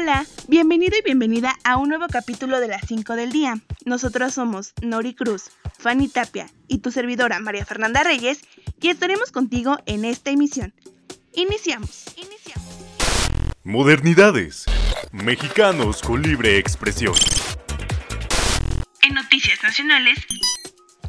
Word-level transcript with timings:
Hola, 0.00 0.24
bienvenido 0.46 0.96
y 0.96 1.02
bienvenida 1.02 1.58
a 1.64 1.76
un 1.76 1.88
nuevo 1.88 2.06
capítulo 2.06 2.60
de 2.60 2.68
las 2.68 2.82
5 2.86 3.16
del 3.16 3.32
día. 3.32 3.58
Nosotros 3.84 4.32
somos 4.32 4.72
Nori 4.80 5.12
Cruz, 5.12 5.50
Fanny 5.76 6.06
Tapia 6.06 6.48
y 6.68 6.78
tu 6.78 6.92
servidora 6.92 7.40
María 7.40 7.66
Fernanda 7.66 8.04
Reyes 8.04 8.42
y 8.80 8.90
estaremos 8.90 9.32
contigo 9.32 9.76
en 9.86 10.04
esta 10.04 10.30
emisión. 10.30 10.72
Iniciamos. 11.34 12.04
Iniciamos. 12.16 12.78
Modernidades. 13.64 14.66
Mexicanos 15.10 16.00
con 16.00 16.22
libre 16.22 16.58
expresión. 16.58 17.14
En 19.02 19.14
noticias 19.14 19.60
nacionales, 19.64 20.20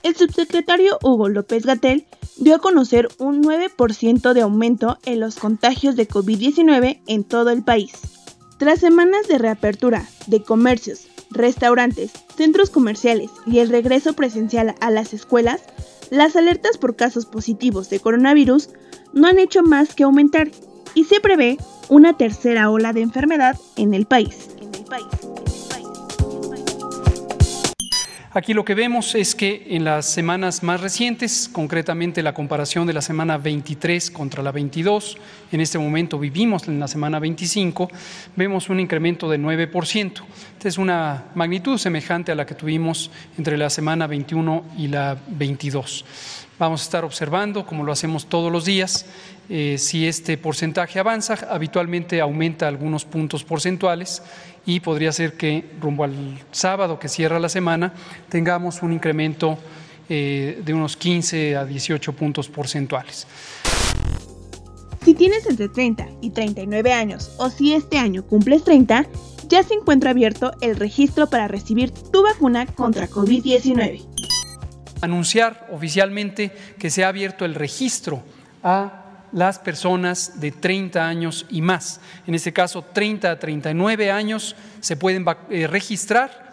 el 0.02 0.16
subsecretario 0.16 0.98
Hugo 1.04 1.30
López 1.30 1.64
Gatel 1.64 2.08
dio 2.38 2.56
a 2.56 2.60
conocer 2.60 3.08
un 3.20 3.44
9% 3.44 4.34
de 4.34 4.42
aumento 4.42 4.98
en 5.06 5.20
los 5.20 5.36
contagios 5.36 5.96
de 5.96 6.08
COVID-19 6.08 7.04
en 7.06 7.24
todo 7.24 7.52
el 7.52 7.64
país. 7.64 8.19
Tras 8.60 8.82
semanas 8.82 9.26
de 9.30 9.38
reapertura 9.38 10.06
de 10.28 10.44
comercios, 10.44 11.08
restaurantes, 11.32 12.12
centros 12.36 12.70
comerciales 12.70 13.32
y 13.46 13.60
el 13.60 13.70
regreso 13.70 14.12
presencial 14.12 14.76
a 14.82 14.92
las 14.92 15.14
escuelas, 15.14 15.62
las 16.10 16.36
alertas 16.36 16.78
por 16.78 16.98
casos 16.98 17.26
positivos 17.26 17.90
de 17.90 18.02
coronavirus 18.02 18.72
no 19.14 19.30
han 19.30 19.40
hecho 19.40 19.64
más 19.64 19.96
que 19.96 20.04
aumentar 20.04 20.50
y 20.94 21.06
se 21.06 21.22
prevé 21.22 21.58
una 21.88 22.18
tercera 22.18 22.70
ola 22.70 22.92
de 22.92 23.02
enfermedad 23.02 23.58
en 23.78 23.94
el 23.94 24.06
país. 24.06 24.50
En 24.60 24.84
país. 24.84 25.29
Aquí 28.32 28.54
lo 28.54 28.64
que 28.64 28.76
vemos 28.76 29.16
es 29.16 29.34
que 29.34 29.66
en 29.72 29.84
las 29.84 30.06
semanas 30.06 30.62
más 30.62 30.82
recientes, 30.82 31.50
concretamente 31.52 32.22
la 32.22 32.36
comparación 32.36 32.86
de 32.86 32.94
la 32.94 33.02
semana 33.02 33.40
23 33.40 34.12
contra 34.12 34.44
la 34.44 34.52
22, 34.52 35.18
en 35.52 35.62
este 35.62 35.80
momento 35.80 36.20
vivimos 36.20 36.68
en 36.68 36.80
la 36.80 36.88
semana 36.88 37.18
25, 37.18 37.90
vemos 38.36 38.70
un 38.70 38.80
incremento 38.80 39.28
de 39.32 39.40
9%. 39.40 40.12
Esta 40.54 40.68
es 40.68 40.78
una 40.78 41.26
magnitud 41.34 41.80
semejante 41.80 42.32
a 42.32 42.36
la 42.36 42.46
que 42.46 42.54
tuvimos 42.54 43.10
entre 43.36 43.58
la 43.58 43.72
semana 43.72 44.06
21 44.06 44.64
y 44.78 44.90
la 44.90 45.18
22. 45.30 46.06
Vamos 46.60 46.82
a 46.82 46.84
estar 46.84 47.06
observando, 47.06 47.66
como 47.66 47.84
lo 47.84 47.92
hacemos 47.92 48.28
todos 48.28 48.52
los 48.52 48.64
días, 48.64 49.08
eh, 49.52 49.80
si 49.80 50.08
este 50.08 50.38
porcentaje 50.38 51.00
avanza, 51.00 51.36
habitualmente 51.50 52.22
aumenta 52.22 52.68
algunos 52.68 53.04
puntos 53.04 53.44
porcentuales 53.44 54.22
y 54.64 54.80
podría 54.80 55.12
ser 55.12 55.34
que 55.34 55.66
rumbo 55.82 56.04
al 56.04 56.38
sábado 56.52 57.00
que 57.00 57.08
cierra 57.08 57.40
la 57.40 57.50
semana 57.50 57.92
tengamos 58.30 58.84
un 58.84 58.94
incremento 58.94 59.58
eh, 60.08 60.62
de 60.64 60.74
unos 60.74 60.96
15 60.96 61.58
a 61.58 61.66
18 61.66 62.14
puntos 62.14 62.48
porcentuales. 62.48 63.26
Si 65.04 65.16
tienes 65.16 65.48
entre 65.48 65.70
30 65.70 66.08
y 66.22 66.30
39 66.30 66.94
años 66.94 67.32
o 67.38 67.50
si 67.50 67.74
este 67.74 67.98
año 67.98 68.24
cumples 68.28 68.64
30, 68.64 69.08
ya 69.48 69.64
se 69.64 69.74
encuentra 69.74 70.12
abierto 70.12 70.52
el 70.62 70.76
registro 70.76 71.28
para 71.28 71.48
recibir 71.48 71.90
tu 71.90 72.22
vacuna 72.22 72.68
contra 72.68 73.10
COVID-19. 73.10 74.06
Anunciar 75.02 75.68
oficialmente 75.72 76.52
que 76.78 76.92
se 76.92 77.04
ha 77.04 77.08
abierto 77.08 77.46
el 77.46 77.56
registro 77.56 78.22
a 78.62 79.09
las 79.32 79.60
personas 79.60 80.40
de 80.40 80.52
30 80.52 81.08
años 81.08 81.46
y 81.50 81.62
más. 81.62 82.00
En 82.26 82.36
este 82.36 82.54
caso, 82.54 82.84
30 82.84 83.32
a 83.32 83.40
39 83.40 84.12
años 84.12 84.56
se 84.80 84.96
pueden 84.96 85.26
eh, 85.50 85.68
registrar. 85.68 86.50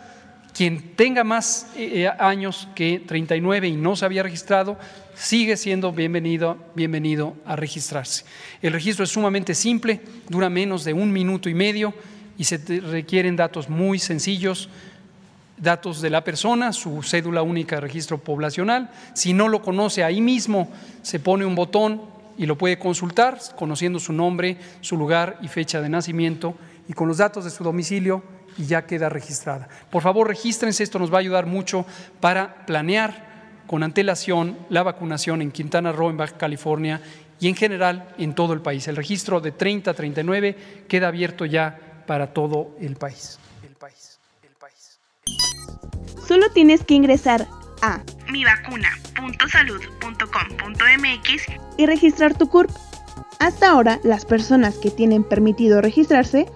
Quien 0.54 0.94
tenga 0.96 1.22
más 1.22 1.66
eh, 1.76 2.04
eh, 2.04 2.08
años 2.18 2.68
que 2.74 3.02
39 3.06 3.68
y 3.68 3.76
no 3.76 3.94
se 3.94 4.06
había 4.06 4.22
registrado, 4.22 4.78
sigue 5.14 5.56
siendo 5.56 5.92
bienvenido, 5.92 6.56
bienvenido 6.74 7.36
a 7.44 7.56
registrarse. 7.56 8.24
El 8.62 8.72
registro 8.72 9.04
es 9.04 9.10
sumamente 9.10 9.54
simple, 9.54 10.00
dura 10.28 10.48
menos 10.48 10.84
de 10.84 10.94
un 10.94 11.12
minuto 11.12 11.48
y 11.50 11.54
medio 11.54 11.94
y 12.38 12.44
se 12.44 12.58
requieren 12.80 13.36
datos 13.36 13.68
muy 13.68 13.98
sencillos, 13.98 14.68
datos 15.58 16.00
de 16.00 16.10
la 16.10 16.24
persona, 16.24 16.72
su 16.72 17.02
cédula 17.02 17.42
única 17.42 17.76
de 17.76 17.80
registro 17.80 18.18
poblacional. 18.18 18.90
Si 19.14 19.32
no 19.32 19.48
lo 19.48 19.62
conoce 19.62 20.04
ahí 20.04 20.20
mismo, 20.20 20.70
se 21.02 21.18
pone 21.18 21.44
un 21.44 21.54
botón 21.54 22.15
y 22.38 22.46
lo 22.46 22.56
puede 22.56 22.78
consultar 22.78 23.38
conociendo 23.56 23.98
su 23.98 24.12
nombre, 24.12 24.58
su 24.80 24.96
lugar 24.96 25.38
y 25.42 25.48
fecha 25.48 25.80
de 25.80 25.88
nacimiento 25.88 26.54
y 26.88 26.92
con 26.92 27.08
los 27.08 27.18
datos 27.18 27.44
de 27.44 27.50
su 27.50 27.64
domicilio 27.64 28.22
y 28.58 28.66
ya 28.66 28.86
queda 28.86 29.08
registrada. 29.08 29.68
Por 29.90 30.02
favor, 30.02 30.28
regístrense, 30.28 30.82
esto 30.82 30.98
nos 30.98 31.12
va 31.12 31.16
a 31.16 31.20
ayudar 31.20 31.46
mucho 31.46 31.86
para 32.20 32.66
planear 32.66 33.26
con 33.66 33.82
antelación 33.82 34.56
la 34.68 34.82
vacunación 34.82 35.42
en 35.42 35.50
Quintana 35.50 35.92
Roo, 35.92 36.10
en 36.10 36.16
Baja 36.16 36.36
California 36.38 37.00
y 37.40 37.48
en 37.48 37.56
general 37.56 38.14
en 38.18 38.34
todo 38.34 38.52
el 38.52 38.60
país. 38.60 38.88
El 38.88 38.96
registro 38.96 39.40
de 39.40 39.52
30 39.52 39.90
a 39.90 39.94
39 39.94 40.84
queda 40.88 41.08
abierto 41.08 41.44
ya 41.44 41.78
para 42.06 42.28
todo 42.32 42.76
el 42.80 42.96
país. 42.96 43.38
El 43.62 43.74
país, 43.74 44.18
el 44.42 44.54
país. 44.54 44.98
Solo 46.26 46.50
tienes 46.52 46.84
que 46.84 46.94
ingresar 46.94 47.46
a 47.82 48.02
mivacuna.salud.com.mx 49.20 51.42
y 51.76 51.86
registrar 51.86 52.36
tu 52.36 52.48
CURP. 52.48 52.70
Hasta 53.38 53.70
ahora, 53.70 54.00
las 54.02 54.24
personas 54.24 54.76
que 54.76 54.90
tienen 54.90 55.24
permitido 55.24 55.82
registrarse 55.82 56.46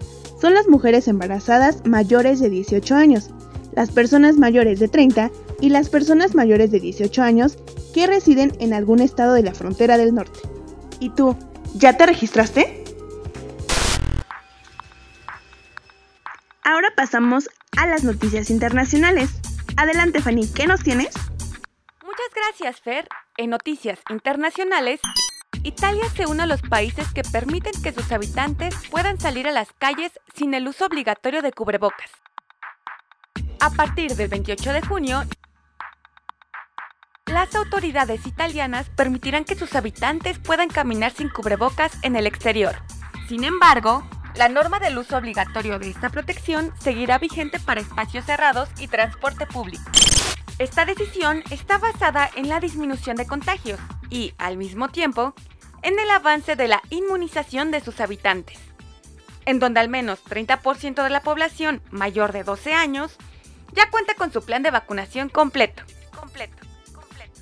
son 0.41 0.55
las 0.55 0.69
mujeres 0.69 1.09
embarazadas 1.09 1.85
mayores 1.85 2.41
de 2.41 2.49
18 2.49 2.95
años, 2.95 3.31
las 3.75 3.91
personas 3.91 4.39
mayores 4.39 4.81
de 4.81 4.89
30 4.89 5.31
y 5.61 5.69
las 5.69 5.91
personas 5.91 6.35
mayores 6.35 6.71
de 6.71 6.81
18 6.81 7.23
años 7.23 7.59
que 7.93 8.07
residen 8.07 8.53
en 8.61 8.73
algún 8.73 9.01
estado 9.01 9.35
de 9.35 9.43
la 9.43 9.53
frontera 9.53 9.99
del 9.99 10.15
norte. 10.15 10.41
¿Y 11.01 11.11
tú, 11.11 11.37
ya 11.75 11.97
te 11.97 12.07
registraste? 12.07 12.85
Ahora 16.63 16.89
pasamos 16.97 17.51
a 17.77 17.87
las 17.87 18.05
noticias 18.05 18.51
internacionales. 18.51 19.31
Adelante, 19.77 20.21
Fanny, 20.21 20.49
¿qué 20.49 20.67
nos 20.67 20.83
tienes? 20.83 21.11
Gracias, 22.47 22.81
Fer. 22.81 23.07
En 23.37 23.51
noticias 23.51 23.99
internacionales, 24.09 25.01
Italia 25.63 26.09
se 26.17 26.27
une 26.27 26.43
a 26.43 26.47
los 26.47 26.63
países 26.63 27.13
que 27.13 27.23
permiten 27.23 27.73
que 27.83 27.93
sus 27.93 28.11
habitantes 28.13 28.75
puedan 28.91 29.21
salir 29.21 29.47
a 29.47 29.53
las 29.53 29.73
calles 29.75 30.13
sin 30.35 30.55
el 30.55 30.67
uso 30.67 30.87
obligatorio 30.87 31.43
de 31.43 31.53
cubrebocas. 31.53 32.11
A 33.61 33.71
partir 33.71 34.17
del 34.17 34.29
28 34.29 34.73
de 34.73 34.83
junio, 34.83 35.23
las 37.27 37.55
autoridades 37.55 38.27
italianas 38.27 38.89
permitirán 38.89 39.45
que 39.45 39.55
sus 39.55 39.75
habitantes 39.75 40.39
puedan 40.39 40.69
caminar 40.69 41.13
sin 41.13 41.29
cubrebocas 41.29 41.93
en 42.03 42.17
el 42.17 42.27
exterior. 42.27 42.75
Sin 43.29 43.45
embargo, 43.45 44.03
la 44.35 44.49
norma 44.49 44.79
del 44.79 44.97
uso 44.97 45.19
obligatorio 45.19 45.79
de 45.79 45.91
esta 45.91 46.09
protección 46.09 46.73
seguirá 46.81 47.19
vigente 47.19 47.61
para 47.61 47.83
espacios 47.83 48.25
cerrados 48.25 48.71
y 48.79 48.89
transporte 48.89 49.47
público. 49.47 49.85
Esta 50.61 50.85
decisión 50.85 51.43
está 51.51 51.79
basada 51.79 52.31
en 52.37 52.51
la 52.51 52.61
disminución 52.61 53.17
de 53.17 53.27
contagios 53.27 53.81
y, 54.11 54.35
al 54.37 54.59
mismo 54.59 54.91
tiempo, 54.91 55.33
en 55.81 55.99
el 55.99 56.11
avance 56.11 56.55
de 56.55 56.69
la 56.69 56.83
inmunización 56.91 57.71
de 57.71 57.81
sus 57.81 57.99
habitantes, 57.99 58.59
en 59.47 59.59
donde 59.59 59.81
al 59.81 59.89
menos 59.89 60.23
30% 60.23 61.03
de 61.03 61.09
la 61.09 61.23
población 61.23 61.81
mayor 61.91 62.33
de 62.33 62.45
12 62.45 62.75
años 62.75 63.17
ya 63.73 63.89
cuenta 63.89 64.15
con 64.17 64.35
su 64.35 64.45
plan 64.45 64.63
de 64.63 64.71
vacunación 64.71 65.31
completo. 65.31 65.83
Completo, 66.15 66.59
completo. 66.93 67.41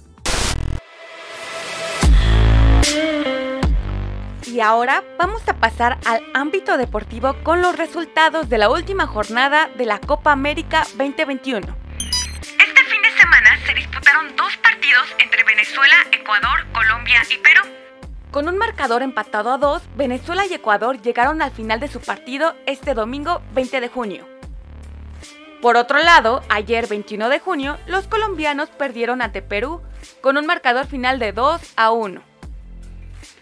Y 4.47 4.61
ahora 4.61 5.03
vamos 5.19 5.43
a 5.49 5.55
pasar 5.55 5.99
al 6.06 6.23
ámbito 6.35 6.77
deportivo 6.77 7.35
con 7.43 7.62
los 7.62 7.77
resultados 7.77 8.49
de 8.49 8.59
la 8.59 8.71
última 8.71 9.09
jornada 9.09 9.69
de 9.77 9.87
la 9.87 9.99
Copa 9.99 10.31
América 10.31 10.87
2021. 10.97 11.88
Disputaron 14.19 14.37
dos 14.37 14.56
partidos 14.59 15.06
entre 15.19 15.44
Venezuela, 15.44 15.94
Ecuador, 16.12 16.67
Colombia 16.73 17.23
y 17.31 17.38
Perú. 17.38 17.62
Con 18.31 18.49
un 18.49 18.59
marcador 18.59 19.03
empatado 19.03 19.53
a 19.53 19.59
dos, 19.59 19.82
Venezuela 19.97 20.47
y 20.47 20.55
Ecuador 20.55 21.00
llegaron 21.00 21.43
al 21.43 21.50
final 21.50 21.81
de 21.81 21.88
su 21.88 22.00
partido 22.00 22.55
este 22.67 22.94
domingo 22.94 23.43
20 23.55 23.81
de 23.81 23.88
junio. 23.88 24.29
Por 25.62 25.76
otro 25.76 25.99
lado, 25.99 26.43
ayer 26.49 26.87
21 26.87 27.29
de 27.29 27.41
junio, 27.41 27.79
los 27.87 28.06
colombianos 28.06 28.69
perdieron 28.70 29.23
ante 29.23 29.43
Perú 29.43 29.82
con 30.21 30.37
un 30.37 30.47
marcador 30.47 30.87
final 30.87 31.19
de 31.19 31.32
2 31.32 31.61
a 31.76 31.91
1. 31.91 32.23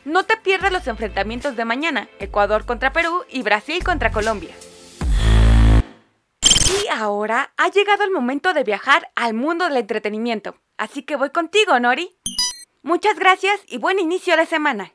No 0.05 0.23
te 0.25 0.37
pierdas 0.37 0.73
los 0.73 0.87
enfrentamientos 0.87 1.57
de 1.57 1.65
mañana, 1.65 2.09
Ecuador 2.21 2.65
contra 2.65 2.93
Perú 2.93 3.25
y 3.29 3.43
Brasil 3.43 3.83
contra 3.83 4.13
Colombia. 4.13 4.55
Y 6.69 6.89
ahora 6.89 7.53
ha 7.57 7.71
llegado 7.71 8.05
el 8.05 8.11
momento 8.11 8.53
de 8.53 8.65
viajar 8.65 9.11
al 9.15 9.35
mundo 9.35 9.67
del 9.69 9.77
entretenimiento, 9.77 10.57
así 10.77 11.03
que 11.03 11.17
voy 11.17 11.31
contigo, 11.31 11.79
Nori. 11.79 12.17
Muchas 12.83 13.19
gracias 13.19 13.61
y 13.69 13.79
buen 13.79 13.99
inicio 13.99 14.37
de 14.37 14.47
semana. 14.47 14.93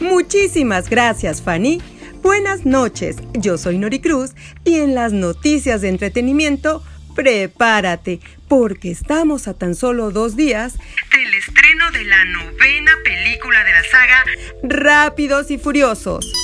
Muchísimas 0.00 0.90
gracias, 0.90 1.42
Fanny. 1.42 1.80
Buenas 2.22 2.64
noches, 2.64 3.16
yo 3.32 3.58
soy 3.58 3.78
Nori 3.78 4.00
Cruz 4.00 4.32
y 4.64 4.80
en 4.80 4.94
las 4.94 5.12
noticias 5.12 5.80
de 5.80 5.88
entretenimiento, 5.88 6.82
prepárate, 7.14 8.20
porque 8.48 8.90
estamos 8.90 9.48
a 9.48 9.54
tan 9.54 9.74
solo 9.74 10.10
dos 10.10 10.36
días 10.36 10.78
del 11.12 11.34
estreno 11.34 11.90
de 11.90 12.04
la 12.04 12.24
novena 12.24 12.92
película 13.04 13.64
de 13.64 13.72
la 13.72 13.84
saga 13.84 14.24
Rápidos 14.62 15.50
y 15.50 15.58
Furiosos. 15.58 16.41